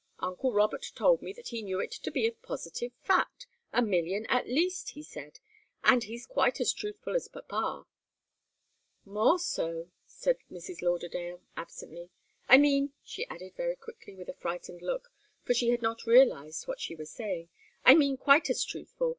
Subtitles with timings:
[0.17, 4.25] Uncle Robert told me that he knew it to be a positive fact a million,
[4.29, 5.39] at least, he said.
[5.83, 7.85] And he's quite as truthful as papa"
[9.05, 10.81] "More so," said Mrs.
[10.81, 12.09] Lauderdale, absently;
[12.49, 15.11] "I mean," she added, very quickly, with a frightened look,
[15.43, 17.49] for she had not realized what she was saying
[17.85, 19.09] "I mean quite as truthful.